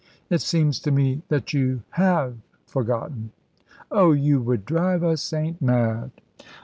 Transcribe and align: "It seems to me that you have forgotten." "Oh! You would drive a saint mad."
"It 0.31 0.41
seems 0.41 0.79
to 0.79 0.89
me 0.89 1.21
that 1.27 1.53
you 1.53 1.83
have 1.91 2.37
forgotten." 2.65 3.33
"Oh! 3.91 4.13
You 4.13 4.41
would 4.41 4.65
drive 4.65 5.03
a 5.03 5.15
saint 5.15 5.61
mad." 5.61 6.09